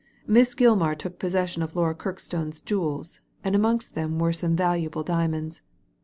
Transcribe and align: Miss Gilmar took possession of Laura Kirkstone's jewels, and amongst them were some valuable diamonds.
Miss 0.25 0.55
Gilmar 0.55 0.95
took 0.97 1.19
possession 1.19 1.61
of 1.61 1.75
Laura 1.75 1.93
Kirkstone's 1.93 2.59
jewels, 2.59 3.19
and 3.43 3.53
amongst 3.55 3.93
them 3.93 4.17
were 4.17 4.33
some 4.33 4.55
valuable 4.55 5.03
diamonds. 5.03 5.61